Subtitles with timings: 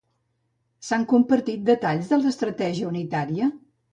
[0.87, 3.51] S'han compartit detalls de l'estratègia unitària?